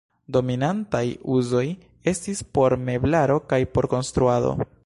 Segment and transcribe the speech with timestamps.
[0.35, 1.01] Dominantaj
[1.35, 1.61] uzoj
[2.15, 4.61] estis por meblaro kaj por konstruado.